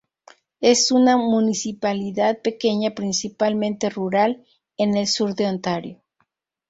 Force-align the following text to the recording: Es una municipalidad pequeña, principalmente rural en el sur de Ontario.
Es 0.61 0.89
una 0.89 1.15
municipalidad 1.15 2.41
pequeña, 2.41 2.95
principalmente 2.95 3.91
rural 3.91 4.43
en 4.75 4.97
el 4.97 5.05
sur 5.05 5.35
de 5.35 5.45
Ontario. 5.45 6.01